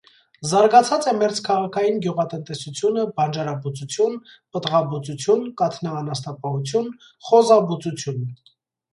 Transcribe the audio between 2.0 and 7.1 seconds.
գյուղատնտեսությունը (բանջարաբուծություն, պտղաբուծություն, կաթնաանասնապահություն,